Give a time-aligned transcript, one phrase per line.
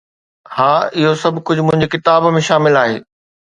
[0.55, 0.69] ها،
[1.01, 3.01] اهو سڀ ڪجهه منهنجي ڪتاب ۾ شامل آهي